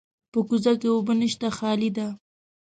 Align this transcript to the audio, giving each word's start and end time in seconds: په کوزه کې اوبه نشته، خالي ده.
په 0.31 0.39
کوزه 0.47 0.73
کې 0.81 0.87
اوبه 0.93 1.13
نشته، 1.21 1.47
خالي 1.57 1.89
ده. 1.97 2.07